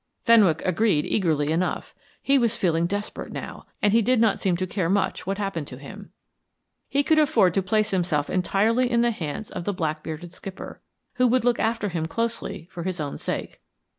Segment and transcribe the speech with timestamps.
[0.25, 1.93] Fenwick agreed eagerly enough;
[2.23, 5.67] he was feeling desperate now, and he did not seem to care much what happened
[5.67, 6.09] to him.
[6.89, 10.81] He could afford to place himself entirely in the hands of the black bearded skipper,
[11.17, 13.61] who would look after him closely for his own sake.